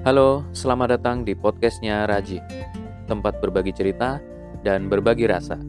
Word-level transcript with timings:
Halo, 0.00 0.48
selamat 0.56 0.96
datang 0.96 1.28
di 1.28 1.36
podcastnya 1.36 2.08
Raji, 2.08 2.40
tempat 3.04 3.36
berbagi 3.36 3.68
cerita 3.68 4.16
dan 4.64 4.88
berbagi 4.88 5.28
rasa. 5.28 5.60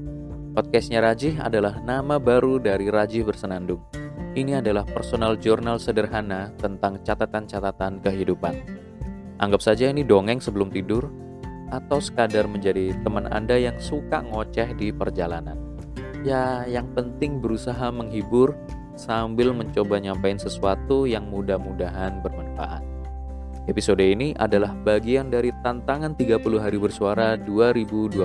Podcastnya 0.55 1.03
Raji 1.03 1.35
adalah 1.35 1.83
nama 1.83 2.15
baru 2.15 2.55
dari 2.55 2.87
Raji 2.87 3.27
Bersenandung. 3.27 3.83
Ini 4.31 4.63
adalah 4.63 4.87
personal 4.87 5.35
jurnal 5.35 5.83
sederhana 5.83 6.47
tentang 6.55 7.03
catatan-catatan 7.03 7.99
kehidupan. 7.99 8.55
Anggap 9.35 9.59
saja 9.59 9.91
ini 9.91 10.07
dongeng 10.07 10.39
sebelum 10.39 10.71
tidur, 10.71 11.11
atau 11.67 11.99
sekadar 11.99 12.47
menjadi 12.47 12.95
teman 13.03 13.27
Anda 13.27 13.59
yang 13.59 13.75
suka 13.83 14.23
ngoceh 14.31 14.79
di 14.79 14.95
perjalanan. 14.95 15.59
Ya, 16.23 16.63
yang 16.71 16.87
penting 16.95 17.43
berusaha 17.43 17.91
menghibur 17.91 18.55
sambil 18.95 19.51
mencoba 19.51 19.99
nyampein 19.99 20.39
sesuatu 20.39 21.03
yang 21.03 21.27
mudah-mudahan 21.27 22.23
bermanfaat. 22.23 22.90
Episode 23.69 24.01
ini 24.01 24.33
adalah 24.41 24.73
bagian 24.73 25.29
dari 25.29 25.53
tantangan 25.61 26.17
30 26.17 26.41
hari 26.57 26.81
bersuara 26.81 27.37
2022 27.37 28.17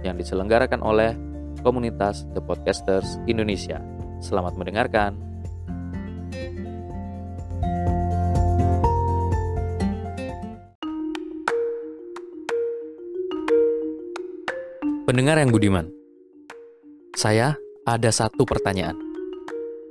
yang 0.00 0.16
diselenggarakan 0.16 0.80
oleh 0.80 1.12
komunitas 1.60 2.24
The 2.32 2.40
Podcasters 2.40 3.20
Indonesia. 3.28 3.84
Selamat 4.24 4.56
mendengarkan. 4.56 5.12
Pendengar 15.04 15.36
yang 15.36 15.52
budiman, 15.52 15.92
saya 17.12 17.60
ada 17.84 18.08
satu 18.08 18.48
pertanyaan. 18.48 18.96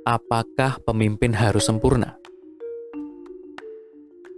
Apakah 0.02 0.82
pemimpin 0.82 1.38
harus 1.38 1.70
sempurna? 1.70 2.19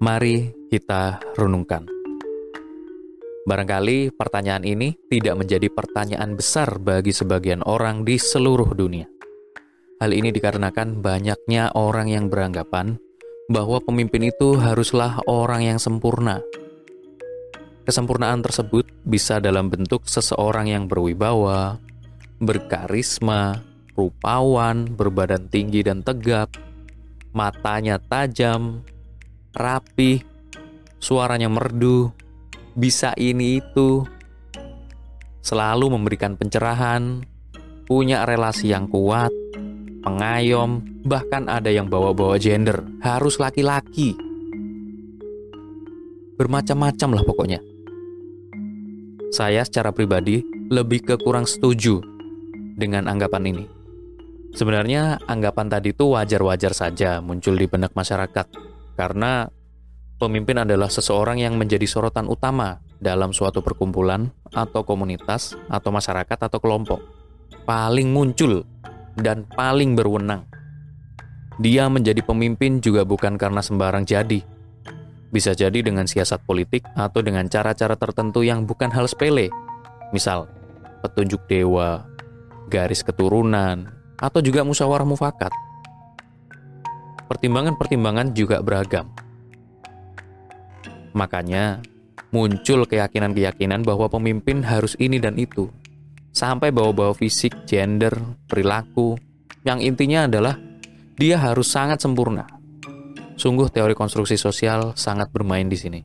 Mari 0.03 0.51
kita 0.67 1.23
renungkan. 1.39 1.87
Barangkali 3.47 4.11
pertanyaan 4.11 4.67
ini 4.67 4.99
tidak 5.07 5.39
menjadi 5.39 5.71
pertanyaan 5.71 6.35
besar 6.35 6.83
bagi 6.83 7.15
sebagian 7.15 7.63
orang 7.63 8.03
di 8.03 8.19
seluruh 8.19 8.75
dunia. 8.75 9.07
Hal 10.03 10.11
ini 10.11 10.35
dikarenakan 10.35 10.99
banyaknya 10.99 11.71
orang 11.79 12.11
yang 12.11 12.27
beranggapan 12.27 12.99
bahwa 13.47 13.79
pemimpin 13.79 14.27
itu 14.27 14.59
haruslah 14.59 15.23
orang 15.31 15.71
yang 15.71 15.79
sempurna. 15.79 16.43
Kesempurnaan 17.87 18.43
tersebut 18.43 18.91
bisa 19.07 19.39
dalam 19.39 19.71
bentuk 19.71 20.11
seseorang 20.11 20.67
yang 20.67 20.91
berwibawa, 20.91 21.79
berkarisma, 22.43 23.63
rupawan, 23.95 24.83
berbadan 24.99 25.47
tinggi 25.47 25.87
dan 25.87 26.03
tegap, 26.03 26.51
matanya 27.31 28.03
tajam, 28.03 28.83
rapi, 29.53 30.25
suaranya 30.97 31.49
merdu, 31.49 32.13
bisa 32.73 33.13
ini 33.21 33.61
itu, 33.61 34.05
selalu 35.45 35.93
memberikan 35.93 36.37
pencerahan, 36.37 37.25
punya 37.85 38.25
relasi 38.25 38.73
yang 38.73 38.89
kuat, 38.89 39.31
pengayom, 40.01 40.81
bahkan 41.05 41.47
ada 41.51 41.69
yang 41.69 41.91
bawa-bawa 41.93 42.41
gender, 42.41 42.81
harus 43.05 43.37
laki-laki. 43.37 44.17
Bermacam-macam 46.41 47.09
lah 47.13 47.25
pokoknya. 47.29 47.61
Saya 49.33 49.65
secara 49.65 49.93
pribadi 49.93 50.45
lebih 50.69 51.05
ke 51.05 51.15
kurang 51.21 51.49
setuju 51.49 52.01
dengan 52.77 53.09
anggapan 53.09 53.53
ini. 53.53 53.65
Sebenarnya 54.53 55.17
anggapan 55.25 55.73
tadi 55.73 55.97
itu 55.97 56.13
wajar-wajar 56.13 56.77
saja 56.77 57.25
muncul 57.25 57.57
di 57.57 57.65
benak 57.65 57.97
masyarakat 57.97 58.72
karena 58.95 59.49
pemimpin 60.21 60.63
adalah 60.63 60.87
seseorang 60.87 61.41
yang 61.43 61.59
menjadi 61.59 61.85
sorotan 61.89 62.29
utama 62.31 62.79
dalam 63.03 63.35
suatu 63.35 63.65
perkumpulan 63.65 64.31
atau 64.55 64.87
komunitas 64.87 65.59
atau 65.67 65.91
masyarakat 65.91 66.39
atau 66.39 66.59
kelompok. 66.63 67.01
Paling 67.67 68.15
muncul 68.15 68.63
dan 69.19 69.45
paling 69.51 69.99
berwenang. 69.99 70.47
Dia 71.61 71.91
menjadi 71.91 72.23
pemimpin 72.25 72.79
juga 72.79 73.05
bukan 73.05 73.37
karena 73.37 73.61
sembarang 73.61 74.07
jadi. 74.07 74.41
Bisa 75.33 75.57
jadi 75.57 75.81
dengan 75.81 76.05
siasat 76.05 76.45
politik 76.45 76.85
atau 76.93 77.21
dengan 77.25 77.49
cara-cara 77.49 77.97
tertentu 77.97 78.45
yang 78.45 78.69
bukan 78.69 78.93
hal 78.93 79.09
sepele. 79.09 79.49
Misal, 80.13 80.49
petunjuk 81.01 81.45
dewa, 81.49 82.05
garis 82.69 83.01
keturunan, 83.01 83.89
atau 84.21 84.41
juga 84.45 84.65
musyawarah 84.65 85.09
mufakat 85.09 85.53
pertimbangan-pertimbangan 87.33 88.37
juga 88.37 88.61
beragam. 88.61 89.09
Makanya, 91.17 91.81
muncul 92.29 92.85
keyakinan-keyakinan 92.85 93.81
bahwa 93.85 94.13
pemimpin 94.13 94.61
harus 94.61 94.93
ini 95.01 95.17
dan 95.17 95.41
itu, 95.41 95.73
sampai 96.33 96.69
bawa-bawa 96.69 97.17
fisik, 97.17 97.65
gender, 97.65 98.13
perilaku, 98.49 99.17
yang 99.65 99.81
intinya 99.81 100.29
adalah 100.29 100.61
dia 101.17 101.41
harus 101.41 101.73
sangat 101.73 102.05
sempurna. 102.05 102.45
Sungguh 103.37 103.73
teori 103.73 103.97
konstruksi 103.97 104.37
sosial 104.37 104.93
sangat 104.93 105.33
bermain 105.33 105.69
di 105.69 105.77
sini. 105.81 106.01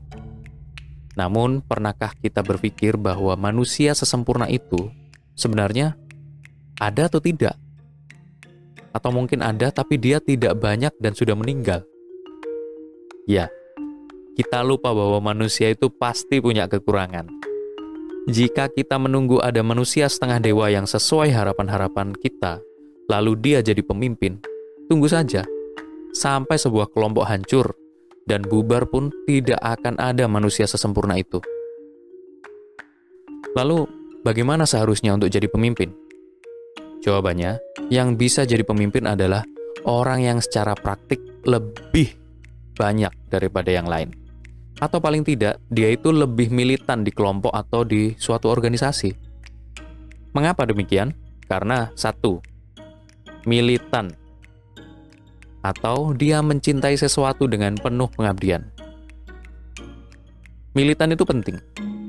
Namun, 1.12 1.60
pernahkah 1.60 2.16
kita 2.16 2.40
berpikir 2.40 2.96
bahwa 2.96 3.36
manusia 3.36 3.92
sesempurna 3.92 4.46
itu 4.48 4.88
sebenarnya 5.36 5.98
ada 6.78 7.10
atau 7.10 7.18
tidak? 7.20 7.58
Atau 8.92 9.10
mungkin 9.12 9.44
ada 9.44 9.68
tapi 9.72 10.00
dia 10.00 10.20
tidak 10.20 10.56
banyak 10.58 10.92
dan 10.98 11.12
sudah 11.12 11.36
meninggal. 11.36 11.84
Ya, 13.28 13.52
kita 14.38 14.64
lupa 14.64 14.94
bahwa 14.94 15.20
manusia 15.20 15.68
itu 15.68 15.90
pasti 15.92 16.40
punya 16.40 16.70
kekurangan. 16.70 17.28
Jika 18.28 18.68
kita 18.68 19.00
menunggu 19.00 19.40
ada 19.40 19.64
manusia 19.64 20.04
setengah 20.04 20.40
dewa 20.40 20.68
yang 20.68 20.84
sesuai 20.84 21.32
harapan-harapan 21.32 22.12
kita, 22.12 22.60
lalu 23.08 23.36
dia 23.40 23.64
jadi 23.64 23.80
pemimpin, 23.80 24.36
tunggu 24.86 25.08
saja. 25.08 25.44
Sampai 26.12 26.56
sebuah 26.60 26.92
kelompok 26.92 27.24
hancur 27.28 27.72
dan 28.28 28.44
bubar 28.44 28.84
pun 28.88 29.08
tidak 29.24 29.60
akan 29.64 29.96
ada 29.96 30.28
manusia 30.28 30.68
sesempurna 30.68 31.16
itu. 31.16 31.40
Lalu, 33.56 33.88
bagaimana 34.24 34.68
seharusnya 34.68 35.16
untuk 35.16 35.32
jadi 35.32 35.48
pemimpin? 35.48 36.07
Jawabannya, 36.98 37.62
yang 37.94 38.18
bisa 38.18 38.42
jadi 38.42 38.66
pemimpin 38.66 39.06
adalah 39.06 39.46
orang 39.86 40.26
yang 40.26 40.38
secara 40.42 40.74
praktik 40.74 41.22
lebih 41.46 42.18
banyak 42.74 43.10
daripada 43.30 43.70
yang 43.70 43.86
lain. 43.86 44.10
Atau 44.78 45.02
paling 45.02 45.26
tidak, 45.26 45.58
dia 45.70 45.90
itu 45.90 46.10
lebih 46.10 46.50
militan 46.54 47.02
di 47.02 47.10
kelompok 47.10 47.50
atau 47.50 47.82
di 47.82 48.14
suatu 48.18 48.50
organisasi. 48.50 49.10
Mengapa 50.34 50.66
demikian? 50.66 51.14
Karena 51.46 51.90
satu, 51.98 52.38
militan 53.48 54.12
atau 55.64 56.14
dia 56.14 56.38
mencintai 56.38 56.94
sesuatu 56.94 57.50
dengan 57.50 57.74
penuh 57.74 58.06
pengabdian. 58.14 58.70
Militan 60.76 61.10
itu 61.10 61.26
penting 61.26 61.58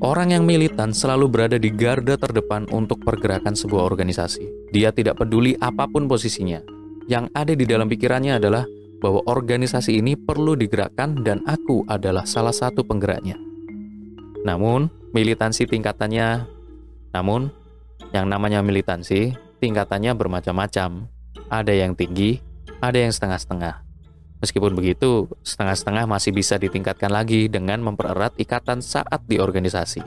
Orang 0.00 0.32
yang 0.32 0.48
militan 0.48 0.96
selalu 0.96 1.28
berada 1.28 1.60
di 1.60 1.68
garda 1.68 2.16
terdepan 2.16 2.64
untuk 2.72 3.04
pergerakan 3.04 3.52
sebuah 3.52 3.84
organisasi. 3.84 4.72
Dia 4.72 4.96
tidak 4.96 5.20
peduli 5.20 5.60
apa 5.60 5.84
pun 5.84 6.08
posisinya. 6.08 6.64
Yang 7.04 7.28
ada 7.36 7.52
di 7.52 7.68
dalam 7.68 7.84
pikirannya 7.84 8.40
adalah 8.40 8.64
bahwa 9.04 9.20
organisasi 9.28 10.00
ini 10.00 10.16
perlu 10.16 10.56
digerakkan 10.56 11.20
dan 11.20 11.44
aku 11.44 11.84
adalah 11.84 12.24
salah 12.24 12.56
satu 12.56 12.80
penggeraknya. 12.80 13.36
Namun, 14.40 14.88
militansi 15.12 15.68
tingkatannya 15.68 16.48
namun 17.12 17.52
yang 18.16 18.24
namanya 18.24 18.64
militansi 18.64 19.36
tingkatannya 19.60 20.16
bermacam-macam. 20.16 21.12
Ada 21.52 21.76
yang 21.76 21.92
tinggi, 21.92 22.40
ada 22.80 22.96
yang 22.96 23.12
setengah-setengah. 23.12 23.89
Meskipun 24.40 24.72
begitu, 24.72 25.28
setengah-setengah 25.44 26.08
masih 26.08 26.32
bisa 26.32 26.56
ditingkatkan 26.56 27.12
lagi 27.12 27.46
dengan 27.52 27.84
mempererat 27.84 28.32
ikatan 28.40 28.80
saat 28.80 29.20
di 29.28 29.36
organisasi. 29.36 30.00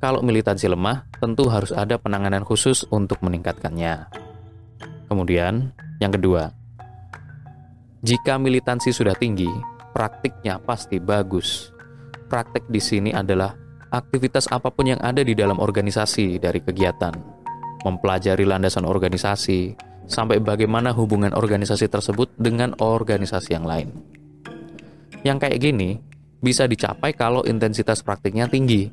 Kalau 0.00 0.24
militansi 0.24 0.64
lemah, 0.64 1.04
tentu 1.20 1.52
harus 1.52 1.76
ada 1.76 2.00
penanganan 2.00 2.40
khusus 2.48 2.88
untuk 2.88 3.20
meningkatkannya. 3.20 4.08
Kemudian, 5.12 5.76
yang 6.00 6.16
kedua, 6.16 6.56
jika 8.00 8.40
militansi 8.40 8.96
sudah 8.96 9.12
tinggi, 9.12 9.52
praktiknya 9.92 10.56
pasti 10.56 10.96
bagus. 10.96 11.68
Praktik 12.32 12.64
di 12.72 12.80
sini 12.80 13.12
adalah 13.12 13.52
aktivitas 13.92 14.48
apa 14.48 14.72
pun 14.72 14.96
yang 14.96 15.00
ada 15.04 15.20
di 15.20 15.36
dalam 15.36 15.60
organisasi 15.60 16.40
dari 16.40 16.64
kegiatan, 16.64 17.12
mempelajari 17.84 18.44
landasan 18.44 18.84
organisasi, 18.84 19.76
sampai 20.10 20.42
bagaimana 20.42 20.90
hubungan 20.90 21.30
organisasi 21.30 21.86
tersebut 21.86 22.34
dengan 22.34 22.74
organisasi 22.82 23.54
yang 23.54 23.64
lain. 23.64 23.94
Yang 25.22 25.38
kayak 25.46 25.58
gini 25.62 25.90
bisa 26.42 26.66
dicapai 26.66 27.14
kalau 27.14 27.46
intensitas 27.46 28.02
praktiknya 28.02 28.50
tinggi. 28.50 28.90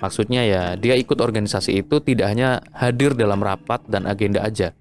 Maksudnya 0.00 0.42
ya, 0.42 0.62
dia 0.74 0.98
ikut 0.98 1.20
organisasi 1.20 1.84
itu 1.86 2.02
tidak 2.02 2.34
hanya 2.34 2.58
hadir 2.74 3.14
dalam 3.14 3.38
rapat 3.38 3.86
dan 3.86 4.10
agenda 4.10 4.42
aja. 4.42 4.74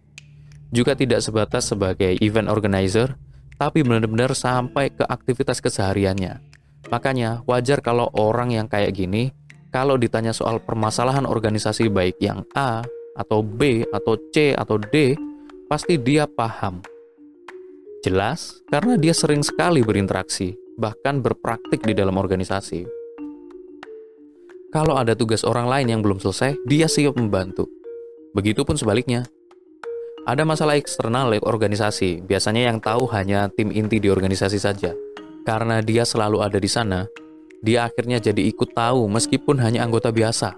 Juga 0.74 0.98
tidak 0.98 1.22
sebatas 1.22 1.70
sebagai 1.70 2.18
event 2.24 2.50
organizer, 2.50 3.14
tapi 3.60 3.86
benar-benar 3.86 4.34
sampai 4.34 4.90
ke 4.90 5.06
aktivitas 5.06 5.62
kesehariannya. 5.62 6.42
Makanya 6.90 7.46
wajar 7.46 7.86
kalau 7.86 8.10
orang 8.18 8.50
yang 8.56 8.66
kayak 8.66 8.98
gini, 8.98 9.30
kalau 9.70 9.94
ditanya 10.00 10.34
soal 10.34 10.58
permasalahan 10.58 11.30
organisasi 11.30 11.94
baik 11.94 12.18
yang 12.18 12.42
A, 12.58 12.82
atau 13.16 13.44
B, 13.44 13.84
atau 13.92 14.16
C, 14.32 14.56
atau 14.56 14.80
D, 14.80 15.16
pasti 15.68 16.00
dia 16.00 16.28
paham. 16.28 16.84
Jelas, 18.02 18.66
karena 18.72 18.98
dia 18.98 19.14
sering 19.14 19.46
sekali 19.46 19.86
berinteraksi, 19.86 20.58
bahkan 20.80 21.22
berpraktik 21.22 21.86
di 21.86 21.94
dalam 21.94 22.18
organisasi. 22.18 22.88
Kalau 24.72 24.96
ada 24.96 25.14
tugas 25.14 25.44
orang 25.44 25.68
lain 25.68 25.88
yang 25.92 26.02
belum 26.02 26.24
selesai, 26.24 26.56
dia 26.64 26.88
siap 26.88 27.20
membantu. 27.20 27.68
Begitupun 28.32 28.80
sebaliknya. 28.80 29.28
Ada 30.24 30.48
masalah 30.48 30.80
eksternal 30.80 31.34
organisasi, 31.44 32.24
biasanya 32.24 32.72
yang 32.72 32.80
tahu 32.80 33.10
hanya 33.12 33.52
tim 33.52 33.74
inti 33.74 34.00
di 34.00 34.08
organisasi 34.08 34.62
saja. 34.62 34.96
Karena 35.44 35.82
dia 35.82 36.06
selalu 36.06 36.46
ada 36.46 36.62
di 36.62 36.70
sana, 36.70 37.10
dia 37.62 37.86
akhirnya 37.86 38.18
jadi 38.18 38.42
ikut 38.50 38.74
tahu 38.74 39.06
meskipun 39.06 39.62
hanya 39.62 39.86
anggota 39.86 40.10
biasa. 40.10 40.58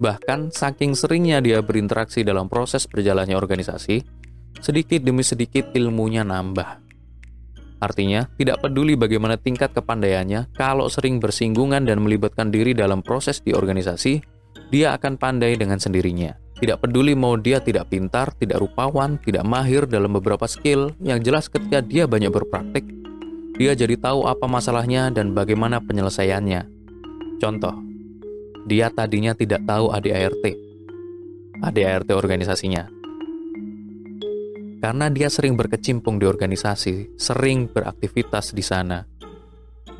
Bahkan 0.00 0.48
saking 0.48 0.96
seringnya 0.96 1.44
dia 1.44 1.60
berinteraksi 1.60 2.24
dalam 2.24 2.48
proses 2.48 2.88
berjalannya 2.88 3.36
organisasi, 3.36 4.00
sedikit 4.64 5.04
demi 5.04 5.20
sedikit 5.20 5.70
ilmunya 5.76 6.24
nambah. 6.24 6.80
Artinya, 7.80 8.28
tidak 8.36 8.60
peduli 8.60 8.92
bagaimana 8.96 9.40
tingkat 9.40 9.72
kepandaiannya, 9.72 10.52
kalau 10.52 10.88
sering 10.92 11.16
bersinggungan 11.16 11.88
dan 11.88 12.04
melibatkan 12.04 12.52
diri 12.52 12.76
dalam 12.76 13.00
proses 13.00 13.40
di 13.40 13.56
organisasi, 13.56 14.20
dia 14.68 14.92
akan 14.96 15.16
pandai 15.16 15.56
dengan 15.56 15.80
sendirinya. 15.80 16.36
Tidak 16.60 16.76
peduli 16.76 17.16
mau 17.16 17.40
dia 17.40 17.56
tidak 17.64 17.88
pintar, 17.88 18.36
tidak 18.36 18.60
rupawan, 18.60 19.16
tidak 19.24 19.48
mahir 19.48 19.88
dalam 19.88 20.12
beberapa 20.12 20.44
skill, 20.44 20.92
yang 21.00 21.24
jelas 21.24 21.48
ketika 21.48 21.80
dia 21.80 22.04
banyak 22.04 22.28
berpraktik, 22.28 22.84
dia 23.56 23.76
jadi 23.76 23.96
tahu 23.96 24.24
apa 24.24 24.44
masalahnya 24.44 25.08
dan 25.08 25.32
bagaimana 25.32 25.80
penyelesaiannya. 25.80 26.64
Contoh, 27.40 27.89
dia 28.68 28.92
tadinya 28.92 29.32
tidak 29.32 29.64
tahu 29.64 29.92
ADART, 29.92 30.44
ADART 31.64 32.08
organisasinya. 32.12 32.88
Karena 34.80 35.12
dia 35.12 35.28
sering 35.28 35.60
berkecimpung 35.60 36.16
di 36.16 36.24
organisasi, 36.24 37.20
sering 37.20 37.68
beraktivitas 37.68 38.56
di 38.56 38.64
sana, 38.64 39.04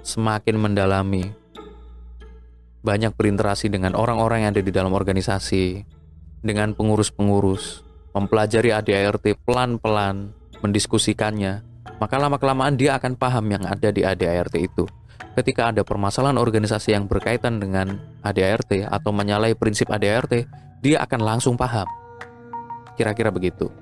semakin 0.01 0.57
mendalami, 0.57 1.29
banyak 2.81 3.13
berinteraksi 3.13 3.69
dengan 3.69 3.93
orang-orang 3.93 4.49
yang 4.49 4.51
ada 4.57 4.65
di 4.65 4.73
dalam 4.73 4.97
organisasi, 4.97 5.85
dengan 6.41 6.73
pengurus-pengurus, 6.73 7.85
mempelajari 8.17 8.73
ADART 8.73 9.37
pelan-pelan, 9.45 10.33
mendiskusikannya, 10.65 11.61
maka 12.01 12.17
lama-kelamaan 12.17 12.81
dia 12.81 12.97
akan 12.97 13.21
paham 13.21 13.45
yang 13.53 13.65
ada 13.69 13.93
di 13.93 14.01
ADART 14.01 14.57
itu. 14.57 14.89
Ketika 15.37 15.71
ada 15.71 15.85
permasalahan 15.85 16.41
organisasi 16.41 16.97
yang 16.97 17.05
berkaitan 17.05 17.61
dengan 17.61 18.01
ADART 18.21 18.87
atau 18.89 19.11
menyalahi 19.11 19.57
prinsip 19.57 19.89
ADART, 19.89 20.47
dia 20.81 21.01
akan 21.05 21.21
langsung 21.21 21.55
paham. 21.57 21.89
Kira-kira 22.97 23.33
begitu. 23.33 23.73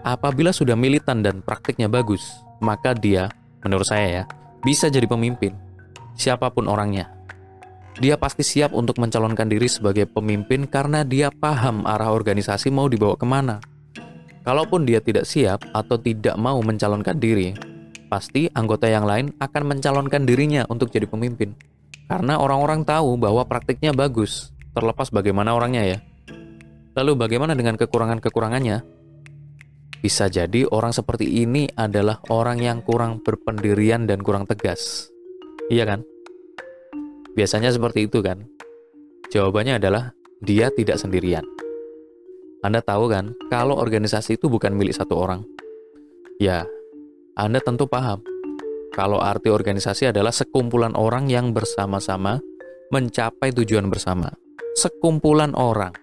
Apabila 0.00 0.54
sudah 0.54 0.74
militan 0.74 1.20
dan 1.20 1.44
praktiknya 1.44 1.90
bagus, 1.90 2.24
maka 2.64 2.96
dia, 2.96 3.28
menurut 3.60 3.84
saya 3.84 4.08
ya, 4.08 4.24
bisa 4.64 4.88
jadi 4.88 5.04
pemimpin. 5.04 5.52
Siapa 6.16 6.48
pun 6.52 6.68
orangnya, 6.68 7.12
dia 8.00 8.16
pasti 8.16 8.40
siap 8.40 8.72
untuk 8.72 8.96
mencalonkan 8.96 9.50
diri 9.50 9.68
sebagai 9.68 10.08
pemimpin 10.08 10.64
karena 10.64 11.04
dia 11.04 11.28
paham 11.28 11.84
arah 11.84 12.14
organisasi 12.14 12.72
mau 12.72 12.88
dibawa 12.88 13.18
ke 13.18 13.26
mana. 13.28 13.60
Kalaupun 14.40 14.88
dia 14.88 15.04
tidak 15.04 15.28
siap 15.28 15.60
atau 15.76 16.00
tidak 16.00 16.32
mau 16.40 16.56
mencalonkan 16.64 17.20
diri, 17.20 17.52
pasti 18.08 18.48
anggota 18.56 18.88
yang 18.88 19.04
lain 19.04 19.36
akan 19.36 19.62
mencalonkan 19.76 20.24
dirinya 20.24 20.64
untuk 20.72 20.88
jadi 20.88 21.04
pemimpin. 21.04 21.52
Karena 22.10 22.42
orang-orang 22.42 22.82
tahu 22.82 23.14
bahwa 23.14 23.46
praktiknya 23.46 23.94
bagus, 23.94 24.50
terlepas 24.74 25.14
bagaimana 25.14 25.54
orangnya 25.54 25.86
ya. 25.86 25.98
Lalu 26.98 27.14
bagaimana 27.14 27.54
dengan 27.54 27.78
kekurangan-kekurangannya? 27.78 28.82
Bisa 30.02 30.26
jadi 30.26 30.66
orang 30.66 30.90
seperti 30.90 31.30
ini 31.46 31.70
adalah 31.78 32.18
orang 32.26 32.58
yang 32.58 32.82
kurang 32.82 33.22
berpendirian 33.22 34.10
dan 34.10 34.26
kurang 34.26 34.42
tegas. 34.50 35.06
Iya 35.70 35.86
kan? 35.86 36.02
Biasanya 37.38 37.70
seperti 37.70 38.10
itu 38.10 38.18
kan? 38.26 38.42
Jawabannya 39.30 39.78
adalah 39.78 40.10
dia 40.42 40.66
tidak 40.74 40.98
sendirian. 40.98 41.46
Anda 42.66 42.82
tahu 42.82 43.06
kan, 43.06 43.38
kalau 43.54 43.78
organisasi 43.78 44.34
itu 44.34 44.50
bukan 44.50 44.74
milik 44.74 44.98
satu 44.98 45.14
orang. 45.14 45.46
Ya, 46.42 46.66
Anda 47.38 47.62
tentu 47.62 47.86
paham. 47.86 48.18
Kalau 48.90 49.22
arti 49.22 49.54
organisasi 49.54 50.10
adalah 50.10 50.34
sekumpulan 50.34 50.98
orang 50.98 51.30
yang 51.30 51.54
bersama-sama 51.54 52.42
mencapai 52.90 53.54
tujuan 53.54 53.86
bersama. 53.86 54.34
Sekumpulan 54.74 55.54
orang. 55.54 55.94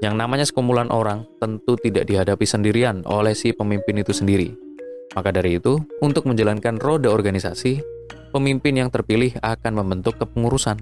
Yang 0.00 0.14
namanya 0.16 0.46
sekumpulan 0.48 0.88
orang 0.88 1.28
tentu 1.36 1.76
tidak 1.76 2.08
dihadapi 2.08 2.48
sendirian 2.48 3.04
oleh 3.04 3.36
si 3.36 3.52
pemimpin 3.52 4.00
itu 4.00 4.16
sendiri. 4.16 4.56
Maka 5.12 5.36
dari 5.36 5.60
itu, 5.60 5.76
untuk 6.00 6.24
menjalankan 6.24 6.80
roda 6.80 7.12
organisasi, 7.12 7.84
pemimpin 8.32 8.80
yang 8.80 8.88
terpilih 8.88 9.36
akan 9.44 9.72
membentuk 9.84 10.16
kepengurusan. 10.16 10.80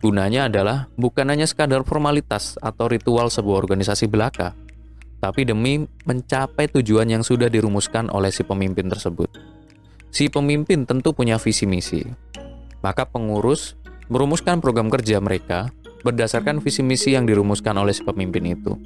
Gunanya 0.00 0.48
adalah 0.48 0.88
bukan 0.96 1.28
hanya 1.28 1.44
sekadar 1.44 1.84
formalitas 1.84 2.56
atau 2.58 2.88
ritual 2.88 3.28
sebuah 3.28 3.68
organisasi 3.68 4.08
belaka, 4.08 4.56
tapi 5.20 5.44
demi 5.44 5.84
mencapai 6.08 6.72
tujuan 6.72 7.06
yang 7.06 7.22
sudah 7.22 7.46
dirumuskan 7.46 8.08
oleh 8.10 8.32
si 8.32 8.42
pemimpin 8.42 8.88
tersebut. 8.88 9.51
Si 10.12 10.28
pemimpin 10.28 10.84
tentu 10.84 11.16
punya 11.16 11.40
visi 11.40 11.64
misi, 11.64 12.04
maka 12.84 13.08
pengurus 13.08 13.80
merumuskan 14.12 14.60
program 14.60 14.92
kerja 14.92 15.18
mereka 15.24 15.72
berdasarkan 16.04 16.60
visi 16.60 16.84
misi 16.84 17.16
yang 17.16 17.24
dirumuskan 17.24 17.72
oleh 17.80 17.96
si 17.96 18.04
pemimpin 18.04 18.44
itu. 18.52 18.76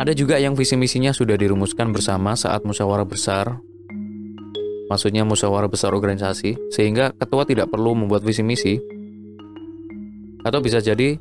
Ada 0.00 0.16
juga 0.16 0.40
yang 0.40 0.56
visi 0.56 0.78
misinya 0.78 1.12
sudah 1.12 1.36
dirumuskan 1.36 1.92
bersama 1.92 2.32
saat 2.32 2.64
musyawarah 2.64 3.04
besar 3.04 3.60
maksudnya 4.88 5.22
musyawarah 5.22 5.68
besar 5.68 5.92
organisasi, 5.92 6.72
sehingga 6.72 7.12
ketua 7.14 7.44
tidak 7.44 7.68
perlu 7.68 7.94
membuat 7.94 8.24
visi 8.24 8.40
misi. 8.40 8.80
Atau 10.42 10.64
bisa 10.64 10.80
jadi 10.80 11.20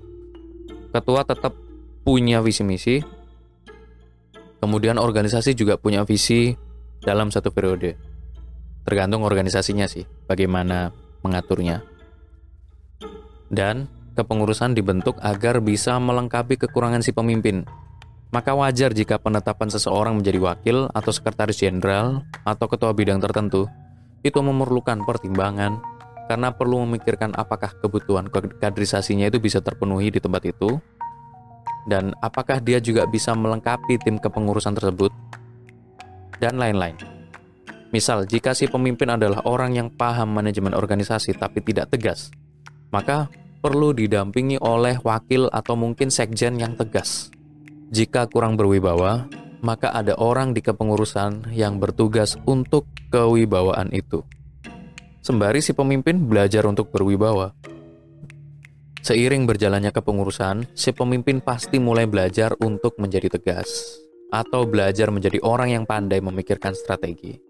ketua 0.95 1.27
tetap 1.27 1.51
punya 2.07 2.39
visi 2.39 2.63
misi, 2.63 3.03
kemudian 4.63 4.95
organisasi 4.95 5.51
juga 5.53 5.75
punya 5.75 6.07
visi 6.07 6.55
dalam 7.03 7.27
satu 7.29 7.51
periode. 7.51 7.99
Tergantung 8.87 9.27
organisasinya 9.27 9.83
sih, 9.83 10.07
bagaimana 10.31 10.95
mengaturnya. 11.19 11.83
Dan 13.51 13.91
kepengurusan 14.15 14.71
dibentuk 14.73 15.19
agar 15.19 15.59
bisa 15.59 15.99
melengkapi 15.99 16.55
kekurangan 16.55 17.03
si 17.03 17.11
pemimpin 17.11 17.67
maka 18.27 18.51
wajar 18.51 18.91
jika 18.91 19.15
penetapan 19.15 19.71
seseorang 19.71 20.19
menjadi 20.19 20.39
wakil 20.43 20.91
atau 20.91 21.11
sekretaris 21.15 21.63
jenderal 21.63 22.27
atau 22.43 22.67
ketua 22.67 22.91
bidang 22.91 23.23
tertentu 23.23 23.71
itu 24.25 24.39
memerlukan 24.43 25.07
pertimbangan 25.07 25.79
karena 26.27 26.51
perlu 26.51 26.83
memikirkan 26.83 27.31
apakah 27.39 27.71
kebutuhan 27.79 28.27
kaderisasinya 28.59 29.31
itu 29.31 29.39
bisa 29.39 29.63
terpenuhi 29.63 30.11
di 30.11 30.19
tempat 30.19 30.43
itu 30.43 30.75
dan 31.87 32.11
apakah 32.19 32.59
dia 32.59 32.83
juga 32.83 33.07
bisa 33.07 33.31
melengkapi 33.31 33.95
tim 34.03 34.19
kepengurusan 34.19 34.75
tersebut 34.75 35.15
dan 36.43 36.59
lain-lain. 36.59 37.16
Misal, 37.89 38.27
jika 38.27 38.51
si 38.51 38.67
pemimpin 38.67 39.15
adalah 39.15 39.43
orang 39.47 39.75
yang 39.75 39.87
paham 39.91 40.35
manajemen 40.35 40.75
organisasi 40.75 41.35
tapi 41.39 41.63
tidak 41.63 41.91
tegas, 41.95 42.31
maka 42.91 43.31
perlu 43.63 43.95
didampingi 43.95 44.59
oleh 44.59 44.99
wakil 45.01 45.47
atau 45.49 45.79
mungkin 45.79 46.11
sekjen 46.11 46.59
yang 46.59 46.75
tegas 46.75 47.31
jika 47.87 48.27
kurang 48.27 48.59
berwibawa, 48.59 49.31
maka 49.63 49.95
ada 49.95 50.11
orang 50.19 50.51
di 50.51 50.59
kepengurusan 50.59 51.55
yang 51.55 51.79
bertugas 51.79 52.35
untuk 52.43 52.83
kewibawaan 53.07 53.95
itu. 53.95 54.27
Sembari 55.23 55.63
si 55.63 55.71
pemimpin 55.71 56.19
belajar 56.27 56.67
untuk 56.67 56.91
berwibawa. 56.91 57.55
Seiring 59.07 59.47
berjalannya 59.47 59.95
kepengurusan, 59.95 60.67
si 60.75 60.91
pemimpin 60.91 61.39
pasti 61.39 61.79
mulai 61.79 62.03
belajar 62.11 62.59
untuk 62.59 62.99
menjadi 62.99 63.39
tegas 63.39 64.03
atau 64.35 64.67
belajar 64.67 65.07
menjadi 65.07 65.39
orang 65.39 65.71
yang 65.71 65.83
pandai 65.87 66.19
memikirkan 66.19 66.75
strategi. 66.75 67.46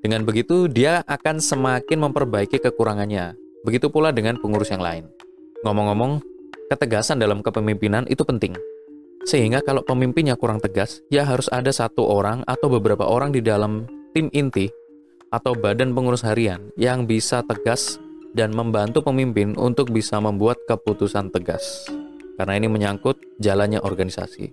Dengan 0.00 0.22
begitu, 0.22 0.70
dia 0.70 1.02
akan 1.06 1.42
semakin 1.42 2.08
memperbaiki 2.08 2.62
kekurangannya. 2.62 3.34
Begitu 3.66 3.90
pula 3.90 4.14
dengan 4.14 4.38
pengurus 4.38 4.70
yang 4.70 4.82
lain. 4.82 5.10
Ngomong-ngomong, 5.66 6.22
ketegasan 6.70 7.18
dalam 7.18 7.42
kepemimpinan 7.42 8.06
itu 8.06 8.22
penting 8.22 8.54
sehingga 9.28 9.60
kalau 9.60 9.84
pemimpinnya 9.84 10.40
kurang 10.40 10.56
tegas, 10.56 11.04
ya 11.12 11.20
harus 11.20 11.52
ada 11.52 11.68
satu 11.68 12.00
orang 12.06 12.40
atau 12.48 12.72
beberapa 12.72 13.04
orang 13.04 13.28
di 13.28 13.44
dalam 13.44 13.84
tim 14.16 14.32
inti 14.32 14.72
atau 15.28 15.52
badan 15.52 15.92
pengurus 15.92 16.24
harian 16.24 16.72
yang 16.80 17.04
bisa 17.04 17.44
tegas 17.44 18.00
dan 18.32 18.56
membantu 18.56 19.04
pemimpin 19.04 19.52
untuk 19.60 19.92
bisa 19.92 20.16
membuat 20.16 20.56
keputusan 20.64 21.28
tegas. 21.28 21.84
Karena 22.40 22.56
ini 22.56 22.72
menyangkut 22.72 23.20
jalannya 23.36 23.84
organisasi. 23.84 24.48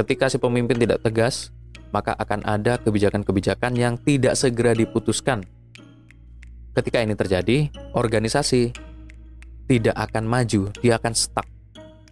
Ketika 0.00 0.32
si 0.32 0.40
pemimpin 0.40 0.80
tidak 0.80 1.04
tegas, 1.04 1.52
maka 1.94 2.14
akan 2.18 2.42
ada 2.46 2.78
kebijakan-kebijakan 2.82 3.74
yang 3.78 3.94
tidak 4.00 4.34
segera 4.34 4.74
diputuskan 4.74 5.44
Ketika 6.76 7.00
ini 7.00 7.16
terjadi, 7.16 7.72
organisasi 7.96 8.68
tidak 9.64 9.96
akan 9.96 10.28
maju, 10.28 10.68
dia 10.84 11.00
akan 11.00 11.16
stuck 11.16 11.48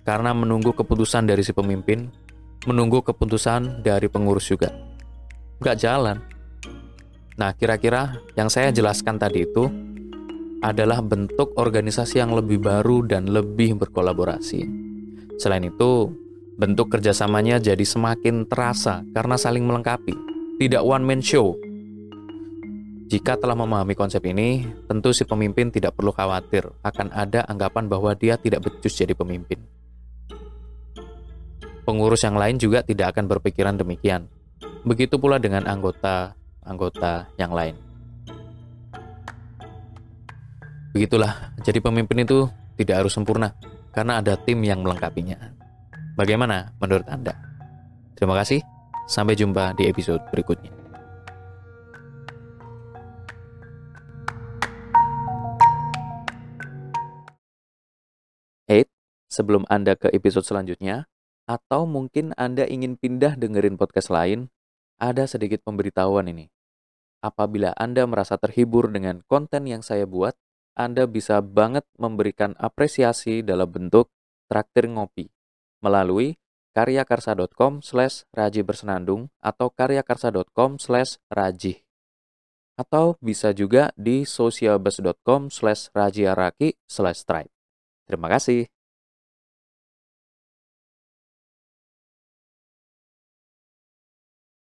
karena 0.09 0.33
menunggu 0.33 0.73
keputusan 0.73 1.29
dari 1.29 1.45
si 1.45 1.53
pemimpin, 1.53 2.09
menunggu 2.65 3.05
keputusan 3.05 3.85
dari 3.85 4.09
pengurus 4.09 4.49
juga. 4.49 4.73
Nggak 5.61 5.77
jalan. 5.77 6.17
Nah, 7.37 7.53
kira-kira 7.53 8.17
yang 8.41 8.49
saya 8.49 8.73
jelaskan 8.73 9.21
tadi 9.21 9.45
itu 9.45 9.69
adalah 10.65 11.05
bentuk 11.05 11.53
organisasi 11.61 12.25
yang 12.25 12.33
lebih 12.33 12.65
baru 12.65 13.05
dan 13.05 13.29
lebih 13.29 13.77
berkolaborasi. 13.77 14.65
Selain 15.37 15.69
itu, 15.69 16.09
bentuk 16.55 16.95
kerjasamanya 16.95 17.59
jadi 17.59 17.83
semakin 17.83 18.47
terasa 18.47 19.03
karena 19.11 19.35
saling 19.35 19.67
melengkapi, 19.67 20.15
tidak 20.63 20.87
one-man 20.87 21.19
show. 21.19 21.59
Jika 23.11 23.37
telah 23.37 23.55
memahami 23.55 23.93
konsep 23.95 24.25
ini, 24.27 24.65
tentu 24.89 25.13
si 25.13 25.29
pemimpin 25.29 25.69
tidak 25.69 25.95
perlu 25.95 26.11
khawatir 26.11 26.67
akan 26.83 27.13
ada 27.13 27.45
anggapan 27.47 27.87
bahwa 27.87 28.17
dia 28.17 28.41
tidak 28.41 28.65
becus 28.65 28.97
jadi 28.97 29.13
pemimpin. 29.13 29.61
Pengurus 31.85 32.25
yang 32.25 32.41
lain 32.41 32.57
juga 32.57 32.81
tidak 32.81 33.13
akan 33.13 33.29
berpikiran 33.29 33.77
demikian. 33.77 34.25
Begitu 34.89 35.21
pula 35.21 35.37
dengan 35.37 35.69
anggota-anggota 35.69 37.29
yang 37.37 37.53
lain. 37.53 37.77
Begitulah, 40.97 41.53
jadi 41.61 41.83
pemimpin 41.83 42.25
itu 42.25 42.49
tidak 42.81 43.05
harus 43.05 43.13
sempurna, 43.13 43.53
karena 43.93 44.23
ada 44.23 44.39
tim 44.39 44.63
yang 44.65 44.81
melengkapinya. 44.81 45.64
Bagaimana 46.15 46.71
menurut 46.79 47.11
Anda? 47.11 47.35
Terima 48.15 48.39
kasih, 48.39 48.63
sampai 49.11 49.35
jumpa 49.35 49.75
di 49.75 49.91
episode 49.91 50.23
berikutnya. 50.31 50.71
Eits, 58.71 58.95
sebelum 59.27 59.67
Anda 59.67 59.99
ke 59.99 60.07
episode 60.15 60.47
selanjutnya, 60.47 61.11
atau 61.51 61.83
mungkin 61.83 62.31
Anda 62.39 62.63
ingin 62.63 62.95
pindah 62.95 63.35
dengerin 63.35 63.75
podcast 63.75 64.15
lain, 64.15 64.55
ada 65.03 65.27
sedikit 65.27 65.67
pemberitahuan 65.67 66.31
ini. 66.31 66.47
Apabila 67.27 67.75
Anda 67.75 68.07
merasa 68.07 68.39
terhibur 68.39 68.87
dengan 68.87 69.19
konten 69.27 69.67
yang 69.67 69.83
saya 69.83 70.07
buat, 70.07 70.39
Anda 70.79 71.11
bisa 71.11 71.43
banget 71.43 71.83
memberikan 71.99 72.55
apresiasi 72.63 73.43
dalam 73.43 73.67
bentuk 73.67 74.15
traktir 74.47 74.87
ngopi 74.87 75.34
melalui 75.85 76.41
karyakarsa.com 76.73 77.85
slash 77.85 78.25
raji 78.33 78.65
bersenandung 78.65 79.29
atau 79.45 79.69
karyakarsa.com 79.69 80.81
slash 80.81 81.21
raji. 81.29 81.85
Atau 82.75 83.15
bisa 83.23 83.55
juga 83.55 83.95
di 83.95 84.27
socialbus.com 84.27 85.53
slash 85.53 85.95
rajiaraki 85.95 86.75
slash 86.91 87.23
stripe. 87.23 87.53
Terima 88.09 88.27
kasih. 88.27 88.74